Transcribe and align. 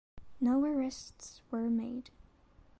No 0.39 0.63
arrests 0.65 1.41
were 1.51 1.69
made. 1.69 2.09